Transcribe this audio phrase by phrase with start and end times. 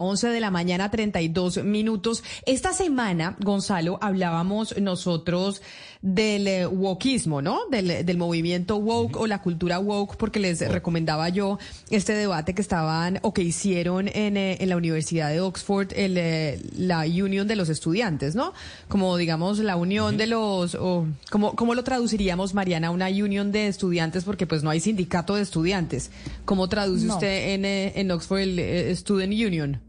[0.00, 2.22] 11 de la mañana, 32 minutos.
[2.46, 5.60] Esta semana, Gonzalo, hablábamos nosotros
[6.02, 7.62] del eh, wokismo, ¿no?
[7.68, 11.58] Del, del movimiento woke o la cultura woke, porque les recomendaba yo
[11.90, 16.16] este debate que estaban o que hicieron en, eh, en la Universidad de Oxford, el,
[16.16, 18.52] eh, la Union de los Estudiantes, ¿no?
[18.86, 22.92] Como digamos la unión de los, o, ¿cómo, ¿cómo lo traduciríamos, Mariana?
[22.92, 26.12] Una unión de estudiantes, porque pues no hay sindicato de estudiantes.
[26.44, 27.14] ¿Cómo traduce No.
[27.14, 29.80] usted en, eh, en Oxford el eh, Student Union?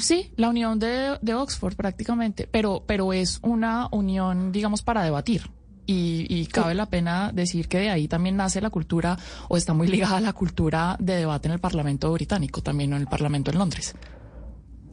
[0.00, 5.50] Sí, la unión de, de Oxford prácticamente, pero, pero es una unión, digamos, para debatir.
[5.86, 9.72] Y, y cabe la pena decir que de ahí también nace la cultura, o está
[9.72, 13.50] muy ligada a la cultura de debate en el Parlamento británico, también en el Parlamento
[13.50, 13.94] en Londres.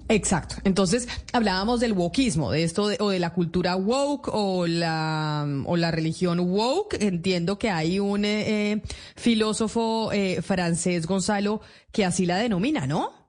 [0.08, 0.56] Exacto.
[0.64, 5.76] Entonces, hablábamos del wokismo, de esto, de- o de la cultura woke, o la, o
[5.78, 6.94] la religión woke.
[7.02, 8.82] Entiendo que hay un eh, eh,
[9.16, 11.60] filósofo eh, francés, Gonzalo,
[11.92, 13.25] que así la denomina, ¿no?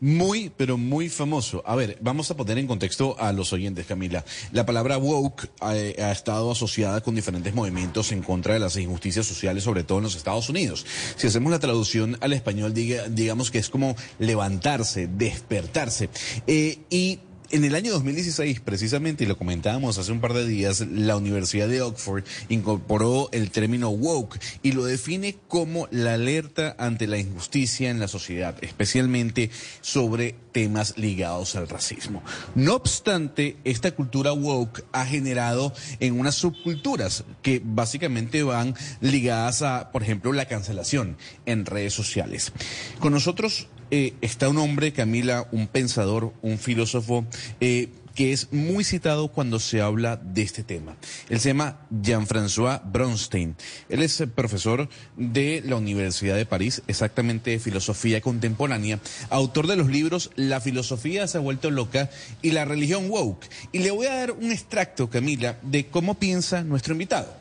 [0.00, 1.62] Muy, pero muy famoso.
[1.66, 4.24] A ver, vamos a poner en contexto a los oyentes, Camila.
[4.52, 9.26] La palabra woke eh, ha, estado asociada con diferentes movimientos en contra de las injusticias
[9.26, 10.86] sociales, sobre todo en los Estados Unidos.
[11.16, 16.08] Si hacemos la traducción al español, diga- digamos que es como levantarse, despertarse.
[16.46, 17.18] Eh, y
[17.50, 21.68] en el año 2016, precisamente, y lo comentábamos hace un par de días, la Universidad
[21.68, 27.90] de Oxford incorporó el término woke y lo define como la alerta ante la injusticia
[27.90, 32.22] en la sociedad, especialmente sobre temas ligados al racismo.
[32.54, 39.90] No obstante, esta cultura woke ha generado en unas subculturas que básicamente van ligadas a,
[39.90, 41.16] por ejemplo, la cancelación
[41.46, 42.52] en redes sociales.
[42.98, 47.24] Con nosotros eh, está un hombre, Camila, un pensador, un filósofo,
[47.60, 47.88] eh,
[48.18, 50.96] que es muy citado cuando se habla de este tema.
[51.28, 53.54] Él se llama Jean-François Bronstein.
[53.88, 58.98] Él es eh, profesor de la Universidad de París, exactamente de filosofía contemporánea,
[59.30, 62.10] autor de los libros La filosofía se ha vuelto loca
[62.42, 63.48] y La religión woke.
[63.70, 67.32] Y le voy a dar un extracto, Camila, de cómo piensa nuestro invitado.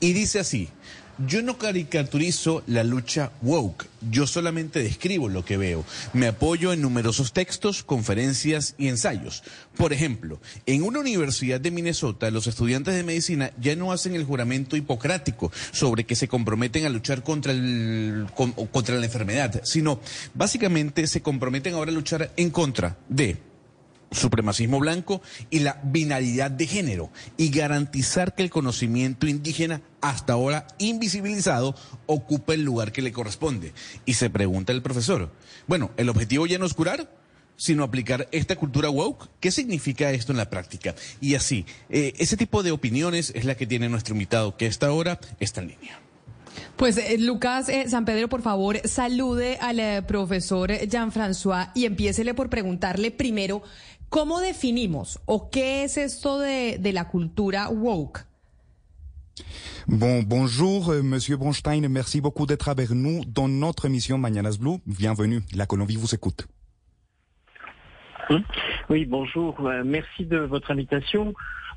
[0.00, 0.68] Y dice así,
[1.18, 5.84] yo no caricaturizo la lucha woke, yo solamente describo lo que veo.
[6.12, 9.42] Me apoyo en numerosos textos, conferencias y ensayos.
[9.76, 14.24] Por ejemplo, en una universidad de Minnesota, los estudiantes de medicina ya no hacen el
[14.24, 20.00] juramento hipocrático sobre que se comprometen a luchar contra, el, con- contra la enfermedad, sino
[20.34, 23.36] básicamente se comprometen ahora a luchar en contra de
[24.10, 30.66] supremacismo blanco y la binaridad de género y garantizar que el conocimiento indígena hasta ahora
[30.78, 31.74] invisibilizado
[32.06, 33.72] ocupe el lugar que le corresponde.
[34.04, 35.32] Y se pregunta el profesor,
[35.66, 37.10] bueno, el objetivo ya no es curar,
[37.56, 39.28] sino aplicar esta cultura woke.
[39.40, 40.94] ¿Qué significa esto en la práctica?
[41.20, 44.86] Y así, eh, ese tipo de opiniones es la que tiene nuestro invitado, que hasta
[44.86, 46.00] ahora está en línea.
[46.76, 52.48] Pues eh, Lucas eh, San Pedro, por favor, salude al profesor Jean-François y empiécele por
[52.48, 53.62] preguntarle primero,
[54.08, 58.20] ¿cómo definimos o qué es esto de, de la cultura woke?
[59.86, 61.88] Bon, bonjour, euh, Monsieur Bronstein.
[61.88, 64.78] Merci beaucoup d'être avec nous dans notre émission Mañanas Blue.
[64.86, 65.42] Bienvenue.
[65.54, 66.48] La Colombie vous écoute.
[68.88, 69.54] Oui, bonjour.
[69.60, 71.34] Euh, merci de votre invitation.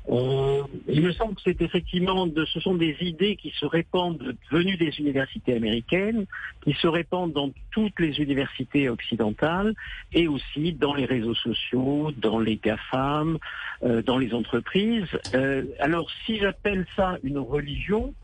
[0.08, 4.76] Il me semble que c'est effectivement, de, ce sont des idées qui se répandent venues
[4.76, 6.26] des universités américaines,
[6.62, 9.74] qui se répandent dans toutes les universités occidentales
[10.12, 13.38] et aussi dans les réseaux sociaux, dans les GAFAM,
[13.82, 15.06] euh, dans les entreprises.
[15.34, 18.14] Euh, alors, si j'appelle ça une religion,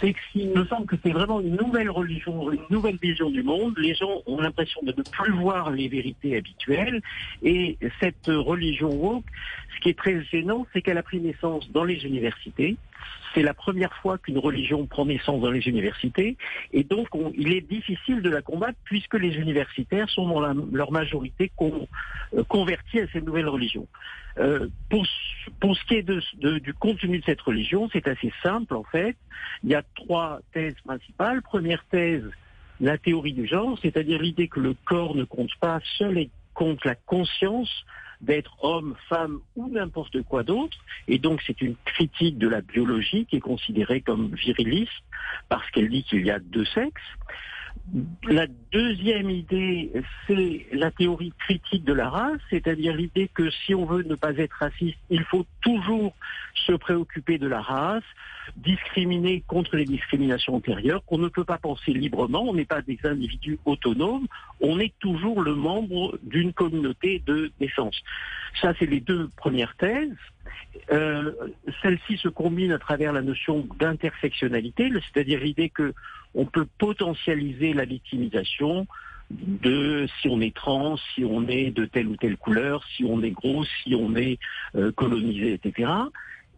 [0.00, 3.74] c'est qu'il me semble que c'est vraiment une nouvelle religion, une nouvelle vision du monde.
[3.78, 7.00] Les gens ont l'impression de ne plus voir les vérités habituelles.
[7.42, 9.24] Et cette religion woke,
[9.74, 12.76] ce qui est très gênant, c'est qu'elle a pris naissance dans les universités.
[13.34, 16.38] C'est la première fois qu'une religion prend naissance dans les universités.
[16.72, 20.40] Et donc, on- il est difficile de la combattre puisque les universitaires sont dans
[20.72, 23.86] leur majorité euh, convertis à cette nouvelle religion.
[24.38, 26.02] Euh, pour, ce- qui est
[26.60, 29.16] du contenu de cette religion, c'est assez simple en fait.
[29.64, 31.42] Il y a trois thèses principales.
[31.42, 32.24] Première thèse,
[32.80, 36.84] la théorie du genre, c'est-à-dire l'idée que le corps ne compte pas, seul et compte
[36.86, 37.70] la conscience
[38.20, 40.76] d'être homme, femme ou n'importe quoi d'autre.
[41.08, 44.92] Et donc c'est une critique de la biologie qui est considérée comme viriliste
[45.48, 47.02] parce qu'elle dit qu'il y a deux sexes.
[48.24, 49.92] La deuxième idée,
[50.26, 54.36] c'est la théorie critique de la race, c'est-à-dire l'idée que si on veut ne pas
[54.36, 56.14] être raciste, il faut toujours
[56.66, 58.04] se préoccuper de la race,
[58.56, 62.98] discriminer contre les discriminations antérieures, qu'on ne peut pas penser librement, on n'est pas des
[63.04, 64.26] individus autonomes,
[64.60, 68.02] on est toujours le membre d'une communauté de naissance.
[68.60, 70.16] Ça, c'est les deux premières thèses.
[70.92, 71.32] Euh,
[71.82, 75.94] Celle-ci se combine à travers la notion d'intersectionnalité, c'est-à-dire l'idée que
[76.34, 78.86] on peut potentialiser la victimisation
[79.30, 83.22] de si on est trans, si on est de telle ou telle couleur, si on
[83.22, 84.38] est gros, si on est
[84.76, 85.90] euh, colonisé, etc.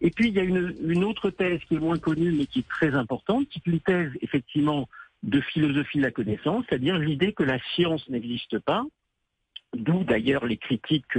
[0.01, 2.59] Et puis il y a une, une, autre thèse qui est moins connue mais qui
[2.59, 4.87] est très importante, qui est une thèse effectivement
[5.23, 8.85] de philosophie de la connaissance, c'est-à-dire l'idée que la science n'existe pas,
[9.75, 11.17] D'où d'ailleurs les critiques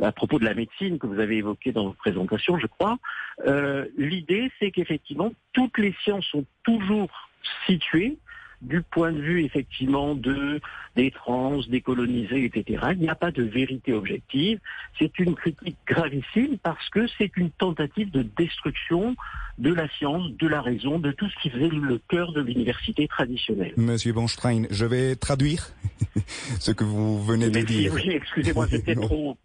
[0.00, 2.98] à propos de la médecine que vous avez évoquées dans votre présentation, je crois.
[3.46, 7.30] Euh, L'idée, c'est qu'effectivement, toutes les sciences sont toujours
[7.66, 8.16] situées
[8.62, 10.60] du point de vue effectivement de
[10.96, 12.88] des trans, des colonisés, etc.
[12.92, 14.58] Il n'y a pas de vérité objective.
[14.98, 19.14] C'est une critique gravissime parce que c'est une tentative de destruction
[19.58, 23.06] de la science, de la raison, de tout ce qui faisait le cœur de l'université
[23.06, 23.74] traditionnelle.
[23.76, 25.68] Monsieur Bonstein, je vais traduire
[26.58, 27.92] ce que vous venez de dire.
[27.94, 29.36] Oui, excusez-moi, c'était trop...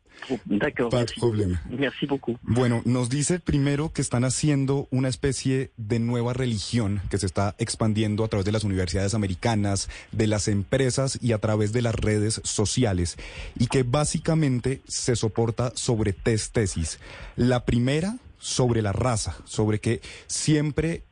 [0.46, 0.90] D'accord.
[0.90, 1.62] Pas de problema.
[1.70, 2.38] Merci beaucoup.
[2.42, 7.56] Bueno, nos dice primero que están haciendo una especie de nueva religión que se está
[7.58, 11.96] expandiendo a través de las universidades americanas, de las empresas y a través de las
[11.96, 13.18] redes sociales
[13.58, 17.00] y que básicamente se soporta sobre tres tesis.
[17.36, 21.04] La primera sobre la raza, sobre que siempre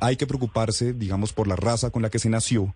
[0.00, 2.74] hay que preocuparse, digamos, por la raza con la que se nació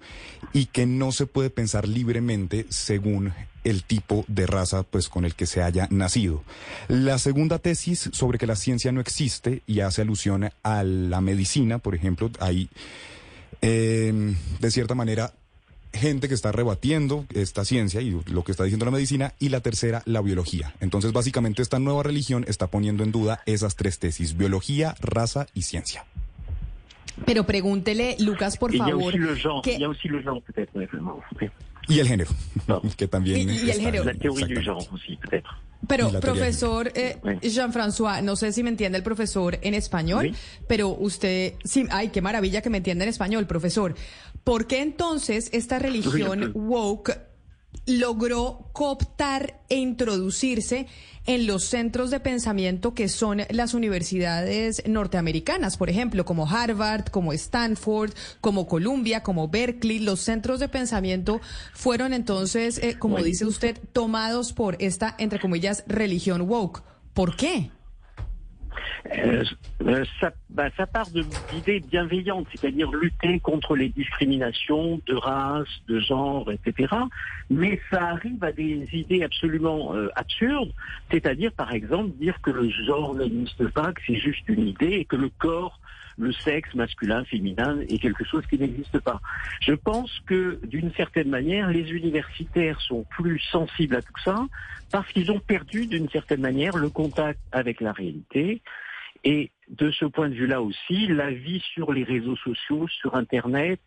[0.53, 3.33] y que no se puede pensar libremente según
[3.65, 6.43] el tipo de raza pues con el que se haya nacido.
[6.89, 11.79] La segunda tesis sobre que la ciencia no existe y hace alusión a la medicina,
[11.79, 12.69] por ejemplo, hay
[13.63, 15.33] eh, de cierta manera
[15.95, 19.61] gente que está rebatiendo esta ciencia y lo que está diciendo la medicina, y la
[19.61, 20.75] tercera, la biología.
[20.81, 25.63] Entonces, básicamente, esta nueva religión está poniendo en duda esas tres tesis, biología, raza y
[25.63, 26.05] ciencia.
[27.25, 29.14] Pero pregúntele, Lucas, por favor.
[29.14, 29.22] il
[29.78, 31.20] y a aussi le genre peut-être, oui, vraiment.
[31.40, 31.49] Oui.
[31.88, 32.31] Y el género,
[32.66, 32.81] No.
[32.96, 34.05] que también Y- y el género.
[34.05, 34.14] La
[34.62, 35.49] genre aussi, peut-être.
[35.87, 37.19] Pero, teoría profesor eh.
[37.43, 40.62] Jean-François, no sé si me entiende el profesor en español, Sí.
[40.66, 43.94] pero usted, sí, ay, qué maravilla que me entiende en español, profesor.
[44.44, 46.52] ¿Por qué entonces esta religión Sí, sí.
[46.55, 47.12] woke
[47.87, 50.87] logró cooptar e introducirse
[51.27, 57.33] en los centros de pensamiento que son las universidades norteamericanas, por ejemplo, como Harvard, como
[57.33, 60.01] Stanford, como Columbia, como Berkeley?
[60.01, 61.41] Los centros de pensamiento
[61.73, 66.83] fueron entonces, eh, como dice usted, tomados por esta, entre comillas, religión woke.
[67.15, 67.71] ¿Por qué?
[69.17, 69.44] Euh,
[69.87, 71.06] euh, ça, bah, ça part
[71.53, 76.94] d'idées bienveillantes, c'est-à-dire lutter contre les discriminations de race, de genre, etc.
[77.50, 80.73] Mais ça arrive à des idées absolument euh, absurdes,
[81.11, 85.05] c'est-à-dire par exemple dire que le genre n'existe pas, que c'est juste une idée et
[85.05, 85.79] que le corps
[86.19, 89.20] le sexe masculin, féminin est quelque chose qui n'existe pas.
[89.61, 94.46] Je pense que d'une certaine manière, les universitaires sont plus sensibles à tout ça
[94.93, 98.62] parce qu'ils ont perdu d'une certaine manière le contact avec la réalité.
[99.25, 103.81] Et de ce point de vue-là aussi, la vie sur les réseaux sociaux, sur Internet,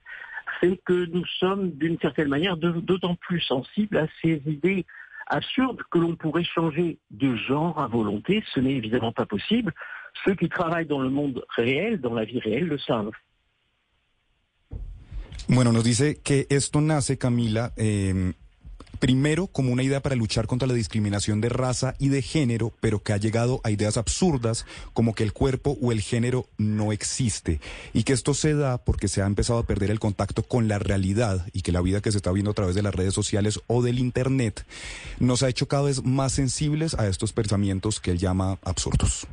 [0.59, 4.85] fait que nous sommes d'une certaine manière d'autant plus sensibles à ces idées
[5.27, 8.43] absurdes que l'on pourrait changer de genre à volonté.
[8.53, 9.73] Ce n'est évidemment pas possible.
[10.25, 12.77] Ceux qui travaillent dans le monde réel, dans la vie réelle, le.
[15.49, 18.33] Bueno, nos dice que esto nace, Camila, eh,
[18.99, 23.01] primero como una idea para luchar contra la discriminación de raza y de género, pero
[23.01, 27.61] que ha llegado a ideas absurdas como que el cuerpo o el género no existe
[27.93, 30.79] y que esto se da porque se ha empezado a perder el contacto con la
[30.79, 33.61] realidad y que la vida que se está viendo a través de las redes sociales
[33.67, 34.65] o del Internet
[35.19, 39.27] nos ha hecho cada vez más sensibles a estos pensamientos que él llama absurdos.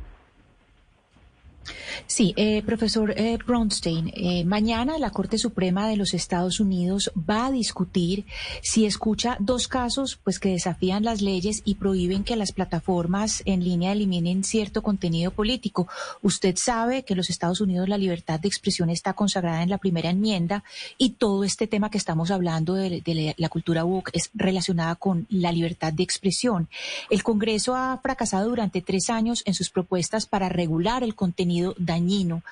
[2.07, 7.47] Sí, eh, profesor eh, Bronstein, eh, mañana la Corte Suprema de los Estados Unidos va
[7.47, 8.25] a discutir
[8.61, 13.63] si escucha dos casos pues que desafían las leyes y prohíben que las plataformas en
[13.63, 15.87] línea eliminen cierto contenido político.
[16.21, 19.79] Usted sabe que en los Estados Unidos la libertad de expresión está consagrada en la
[19.79, 20.63] primera enmienda
[20.99, 25.51] y todo este tema que estamos hablando de, la cultura woke es relacionada con la
[25.51, 26.69] libertad de expresión.
[27.09, 32.43] El Congreso ha fracasado durante tres años en sus propuestas para regular el contenido dañino.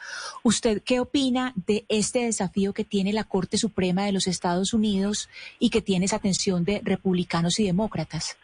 [0.43, 5.29] ¿Usted qué opina de este desafío que tiene la Corte Suprema de los Estados Unidos
[5.59, 8.37] y que tiene esa tensión de republicanos y demócratas?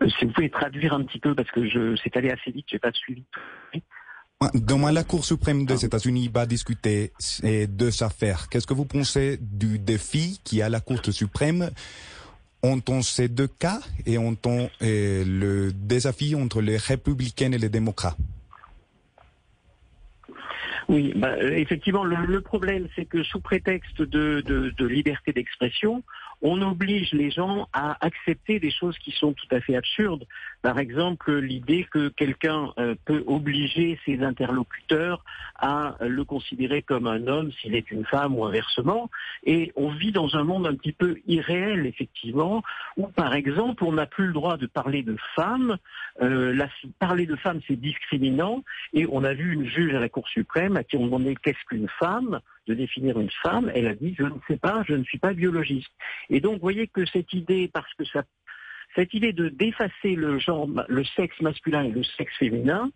[0.00, 2.66] Euh, Si vous pouvez traduire un petit peu, parce que je c'est allé assez vite,
[2.70, 3.24] j'ai pas suivi.
[4.52, 8.48] Demain, la Cour suprême des États-Unis va discuter eh, deux affaires.
[8.48, 11.70] Qu'est-ce que vous pensez du défi qui a la Cour suprême?
[12.62, 18.16] Entre ces deux cas et entre eh, le défi entre les républicains et les démocrates?
[20.88, 26.02] Oui, bah, euh, effectivement, le, problème, c'est que sous prétexte de, de liberté d'expression,
[26.46, 30.26] on oblige les gens à accepter des choses qui sont tout à fait absurdes.
[30.60, 35.24] Par exemple, l'idée que quelqu'un euh, peut obliger ses interlocuteurs
[35.58, 39.10] à le considérer comme un homme s'il est une femme ou inversement.
[39.44, 42.62] Et on vit dans un monde un petit peu irréel, effectivement,
[42.98, 45.78] où, par exemple, on n'a plus le droit de parler de femmes.
[46.20, 46.54] Euh,
[46.98, 48.62] parler de femmes, c'est discriminant.
[48.92, 51.64] Et on a vu une juge à la Cour suprême à qui on demandait qu'est-ce
[51.66, 55.04] qu'une femme de définir une femme, elle a dit je ne sais pas, je ne
[55.04, 55.92] suis pas biologiste.
[56.30, 58.24] Et donc vous voyez que cette idée, parce que ça,
[58.94, 62.90] cette idée de d'effacer le genre, le sexe masculin et le sexe féminin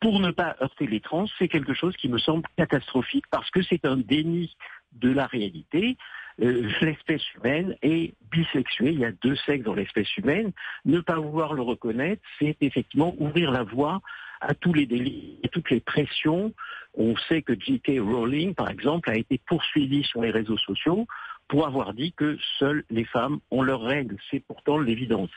[0.00, 3.62] pour ne pas heurter les trans, c'est quelque chose qui me semble catastrophique parce que
[3.62, 4.54] c'est un déni
[4.92, 5.96] de la réalité.
[6.42, 10.52] Euh, l'espèce humaine est bisexuée, il y a deux sexes dans l'espèce humaine.
[10.84, 14.00] Ne pas vouloir le reconnaître, c'est effectivement ouvrir la voie
[14.46, 16.52] à tous les délits et toutes les pressions.
[16.94, 17.98] On sait que J.K.
[18.00, 21.06] Rowling, par exemple, a été poursuivie sur les réseaux sociaux
[21.48, 24.16] pour avoir dit que seules les femmes ont leurs règles.
[24.30, 25.30] C'est pourtant l'évidence.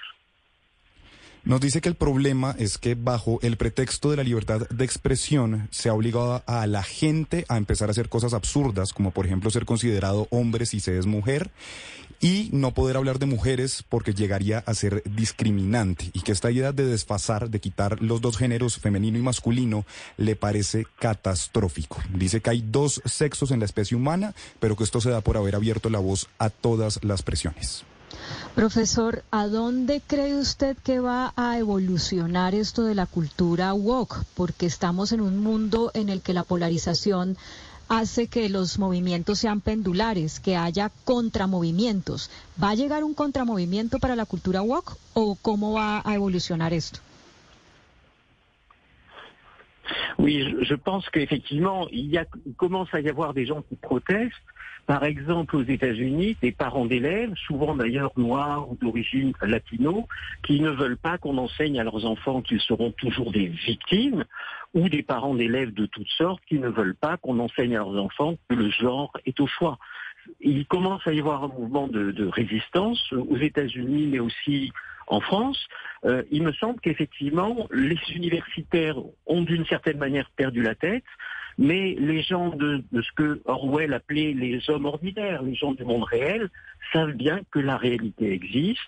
[1.48, 5.70] Nos dice que el problema es que bajo el pretexto de la libertad de expresión
[5.72, 9.50] se ha obligado a la gente a empezar a hacer cosas absurdas, como por ejemplo
[9.50, 11.50] ser considerado hombre si se es mujer,
[12.20, 16.72] y no poder hablar de mujeres porque llegaría a ser discriminante, y que esta idea
[16.72, 19.86] de desfasar, de quitar los dos géneros, femenino y masculino,
[20.18, 22.02] le parece catastrófico.
[22.14, 25.38] Dice que hay dos sexos en la especie humana, pero que esto se da por
[25.38, 27.84] haber abierto la voz a todas las presiones.
[28.56, 34.24] Profesor, ¿a dónde cree usted que va a evolucionar esto de la cultura woke?
[34.34, 37.38] Porque estamos en un mundo en el que la polarización
[37.88, 42.30] hace que los movimientos sean pendulares, que haya contramovimientos.
[42.62, 47.00] ¿Va a llegar un contramovimiento para la cultura woke o cómo va a evolucionar esto?
[50.20, 52.20] Oui, je, pense qu'effectivement, il,
[52.58, 54.34] commence à y avoir des gens qui protestent.
[54.86, 60.08] Par exemple, aux États-Unis, des parents d'élèves, souvent d'ailleurs noirs ou d'origine latino,
[60.44, 64.24] qui ne veulent pas qu'on enseigne à leurs enfants qu'ils seront toujours des victimes,
[64.74, 67.98] ou des parents d'élèves de toutes sortes qui ne veulent pas qu'on enseigne à leurs
[67.98, 69.78] enfants que le genre est au choix.
[70.42, 74.72] Il commence à y avoir un mouvement de, résistance aux États-Unis, mais aussi
[75.08, 75.68] en France.
[76.06, 81.04] Euh, il me semble qu'effectivement, les universitaires ont d'une certaine manière perdu la tête,
[81.58, 85.84] mais les gens de, de ce que Orwell appelait les hommes ordinaires, les gens du
[85.84, 86.50] monde réel,
[86.94, 88.80] savent bien que la réalité existe,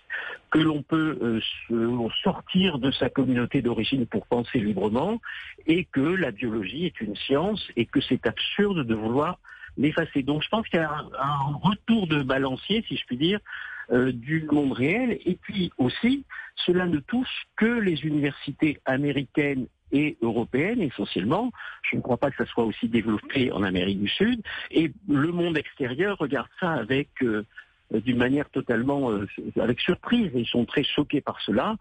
[0.52, 5.20] que l'on peut euh, sortir de sa communauté d'origine pour penser librement,
[5.66, 9.40] et que la biologie est une science, et que c'est absurde de vouloir
[9.78, 10.22] l'effacer.
[10.22, 13.40] Donc je pense qu'il y a un retour de balancier, si je puis dire,
[13.91, 15.19] euh, du monde réel.
[15.25, 16.24] Et puis aussi,
[16.65, 21.51] cela ne touche que les universités américaines et européennes essentiellement.
[21.89, 24.41] Je ne crois pas que ça soit aussi développé en Amérique du Sud.
[24.72, 27.46] Et le monde extérieur regarde ça avec euh,
[27.91, 29.27] d'une manière totalement euh,
[29.60, 30.31] avec surprise.
[30.36, 31.75] Ils sont très choqués par cela.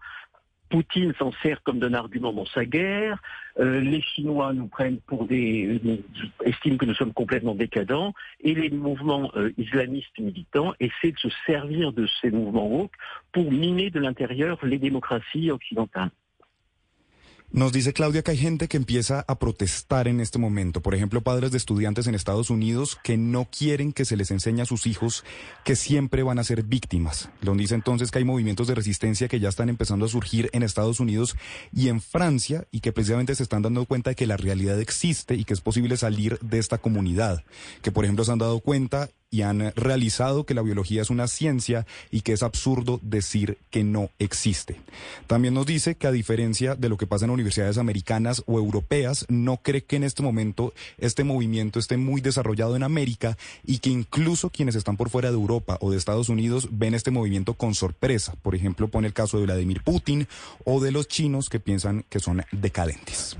[0.69, 3.21] Poutine s'en sert comme d'un argument dans sa guerre.
[3.59, 5.99] Euh, les Chinois nous prennent pour des, nous
[6.45, 11.29] estiment que nous sommes complètement décadents, et les mouvements euh, islamistes militants essaient de se
[11.45, 12.93] servir de ces mouvements woke
[13.31, 16.11] pour miner de l'intérieur les démocraties occidentales.
[17.51, 20.81] Nos dice Claudia que hay gente que empieza a protestar en este momento.
[20.81, 24.61] Por ejemplo, padres de estudiantes en Estados Unidos que no quieren que se les enseñe
[24.61, 25.23] a sus hijos
[25.65, 27.29] que siempre van a ser víctimas.
[27.41, 30.61] Nos dice entonces que hay movimientos de resistencia que ya están empezando a surgir en
[30.61, 31.35] Estados Unidos
[31.73, 35.33] y en Francia y que precisamente se están dando cuenta de que la realidad existe
[35.33, 37.43] y que es posible salir de esta comunidad.
[37.81, 41.27] Que por ejemplo se han dado cuenta y han realizado que la biología es una
[41.27, 44.77] ciencia y que es absurdo decir que no existe.
[45.27, 49.25] También nos dice que a diferencia de lo que pasa en universidades americanas o europeas,
[49.29, 53.89] no cree que en este momento este movimiento esté muy desarrollado en América y que
[53.89, 57.75] incluso quienes están por fuera de Europa o de Estados Unidos ven este movimiento con
[57.75, 58.33] sorpresa.
[58.41, 60.27] Por ejemplo, pone el caso de Vladimir Putin
[60.65, 63.37] o de los chinos que piensan que son decadentes.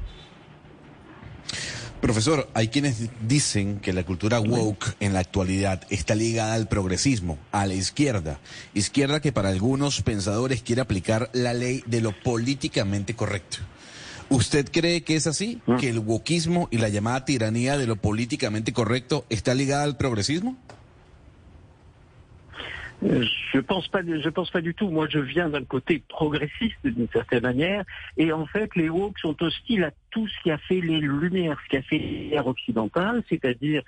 [2.01, 7.37] Profesor, hay quienes dicen que la cultura woke en la actualidad está ligada al progresismo,
[7.51, 8.39] a la izquierda.
[8.73, 13.57] Izquierda que para algunos pensadores quiere aplicar la ley de lo políticamente correcto.
[14.29, 15.61] ¿Usted cree que es así?
[15.79, 20.55] ¿Que el wokismo y la llamada tiranía de lo políticamente correcto está ligada al progresismo?
[23.01, 24.89] Je pense pas, je pense pas du tout.
[24.89, 27.85] Moi, je viens d'un côté progressiste d'une certaine manière,
[28.17, 31.59] et en fait, les woke sont hostiles à tout ce qui a fait les Lumières,
[31.63, 33.83] ce qui a fait les Lumières occidentales, c'est-à-dire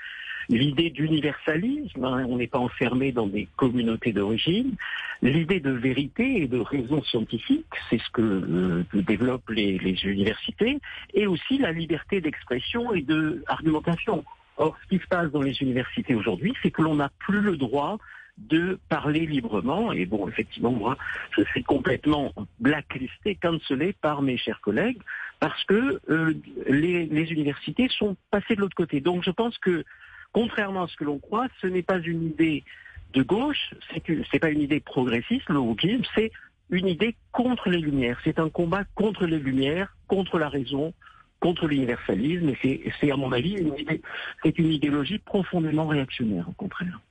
[0.50, 4.76] l'idée d'universalisme, hein, on n'est pas enfermé dans des communautés d'origine,
[5.22, 10.80] l'idée de vérité et de raison scientifique, c'est ce que euh, développent les, universités,
[11.14, 14.24] et aussi la liberté d'expression et de argumentation.
[14.58, 17.58] Or, ce qui se passe dans les universités aujourd'hui, c'est que l'on n'a plus le
[17.58, 17.98] droit
[18.50, 19.92] de parler librement.
[19.92, 20.98] Et bon, effectivement, moi,
[21.38, 25.02] je suis complètement blacklisté, cancelé par mes chers collègues,
[25.40, 26.34] parce que euh,
[26.68, 29.02] les, les universités sont passées de l'autre côté.
[29.02, 29.84] Donc, je pense que
[30.32, 32.64] contrairement à ce que l'on croit, ce n'est pas une idée
[33.14, 36.32] de gauche, c'est pas une idée progressiste, le wokisme, c'est
[36.70, 38.20] une idée contre les Lumières.
[38.24, 40.94] C'est un combat contre les Lumières, contre la raison,
[41.42, 44.02] contre l'universalisme, et c'est à mon avis une idée,
[44.44, 47.02] c'est une idéologie profondément réactionnaire, au contraire.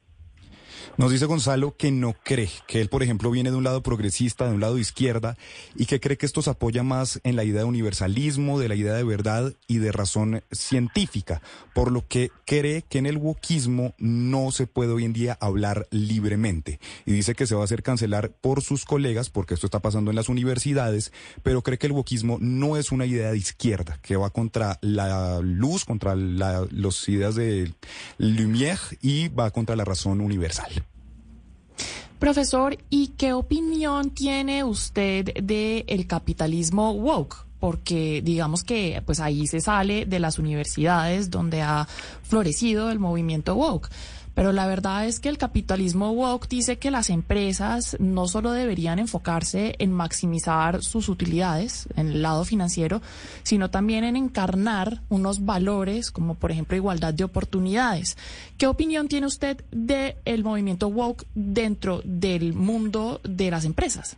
[0.96, 4.46] Nos dice Gonzalo que no cree, que él, por ejemplo, viene de un lado progresista,
[4.46, 5.36] de un lado izquierda,
[5.74, 8.74] y que cree que esto se apoya más en la idea de universalismo, de la
[8.74, 11.42] idea de verdad y de razón científica,
[11.74, 15.86] por lo que cree que en el wokismo no se puede hoy en día hablar
[15.90, 16.80] libremente.
[17.06, 20.10] Y dice que se va a hacer cancelar por sus colegas, porque esto está pasando
[20.10, 24.16] en las universidades, pero cree que el wokismo no es una idea de izquierda, que
[24.16, 27.72] va contra la luz, contra la, las ideas de
[28.18, 30.69] Lumière y va contra la razón universal.
[32.20, 37.46] Profesor, ¿y qué opinión tiene usted del el capitalismo woke?
[37.58, 41.88] Porque digamos que pues ahí se sale de las universidades donde ha
[42.22, 43.88] florecido el movimiento woke.
[44.34, 48.98] Pero la verdad es que el capitalismo woke dice que las empresas no solo deberían
[48.98, 53.02] enfocarse en maximizar sus utilidades en el lado financiero,
[53.42, 58.16] sino también en encarnar unos valores como por ejemplo igualdad de oportunidades.
[58.56, 64.16] ¿Qué opinión tiene usted del movimiento woke dentro del mundo de las empresas?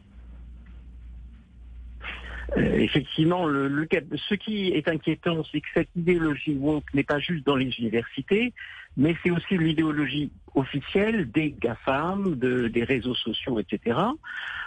[2.57, 3.89] Euh, effectivement, le, le,
[4.29, 8.53] ce qui est inquiétant, c'est que cette idéologie woke n'est pas juste dans les universités,
[8.97, 13.99] mais c'est aussi l'idéologie officielle des GAFAM, de, des réseaux sociaux, etc.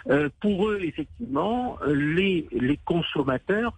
[0.08, 3.72] Euh, pour eux, effectivement, les, les consommateurs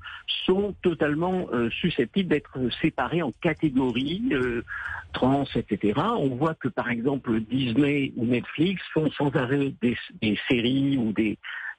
[0.46, 4.64] sont totalement euh, susceptibles d'être séparés en catégories euh,
[5.12, 6.00] trans, etc.
[6.16, 11.12] On voit que, par exemple, Disney ou Netflix font sans arrêt des, des séries ou
[11.12, 11.38] des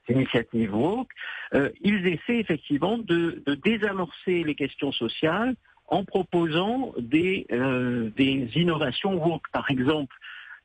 [0.10, 1.10] initiatives woke.
[1.54, 5.56] Euh, ils essaient effectivement de, de désamorcer les questions sociales
[5.88, 9.48] en proposant des, euh, des innovations woke.
[9.52, 10.16] Par exemple,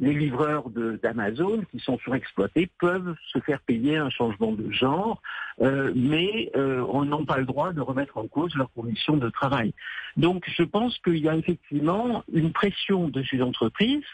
[0.00, 5.22] les livreurs d'Amazon qui sont surexploités peuvent se faire payer un changement de genre,
[5.60, 9.28] euh, mais euh, on n'a pas le droit de remettre en cause leurs conditions de
[9.30, 9.72] travail.
[10.16, 14.04] Donc je pense qu'il y a effectivement une pression de ces entreprises,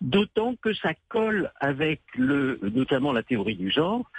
[0.00, 4.10] d'autant que ça colle avec le, notamment la théorie du genre,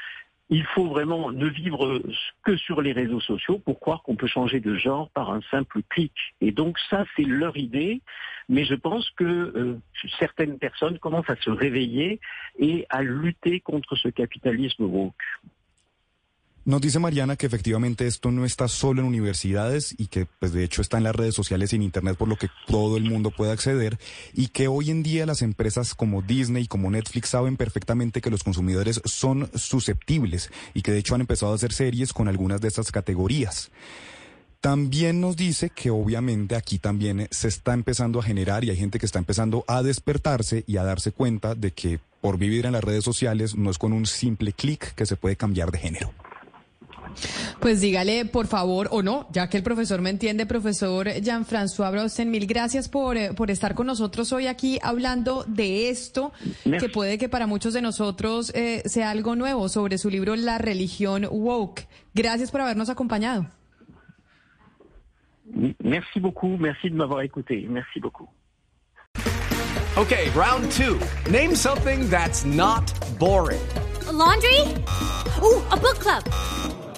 [0.51, 2.01] il faut vraiment ne vivre
[2.43, 5.81] que sur les réseaux sociaux pour croire qu'on peut changer de genre par un simple
[5.89, 6.11] clic.
[6.41, 8.01] Et donc ça, c'est leur idée,
[8.49, 9.79] mais je pense que euh,
[10.19, 12.19] certaines personnes commencent à se réveiller
[12.59, 15.15] et à lutter contre ce capitalisme woke.
[16.63, 20.63] Nos dice Mariana que efectivamente esto no está solo en universidades y que pues de
[20.63, 23.31] hecho está en las redes sociales y en internet por lo que todo el mundo
[23.31, 23.97] puede acceder
[24.31, 28.29] y que hoy en día las empresas como Disney y como Netflix saben perfectamente que
[28.29, 32.61] los consumidores son susceptibles y que de hecho han empezado a hacer series con algunas
[32.61, 33.71] de estas categorías.
[34.59, 38.99] También nos dice que obviamente aquí también se está empezando a generar y hay gente
[38.99, 42.83] que está empezando a despertarse y a darse cuenta de que por vivir en las
[42.83, 46.13] redes sociales no es con un simple clic que se puede cambiar de género.
[47.59, 52.31] Pues dígale, por favor, o no, ya que el profesor me entiende, profesor Jean-François Brausten,
[52.31, 56.31] mil gracias por, eh, por estar con nosotros hoy aquí hablando de esto,
[56.63, 60.57] que puede que para muchos de nosotros eh, sea algo nuevo, sobre su libro La
[60.57, 61.87] religión woke.
[62.13, 63.47] Gracias por habernos acompañado.
[65.79, 68.29] Merci beaucoup, merci de m'avoir écouté, merci beaucoup.
[69.97, 70.97] Okay, round two.
[71.29, 73.59] Name something that's not boring.
[74.11, 74.59] laundry?
[75.41, 76.23] Ooh, a book club.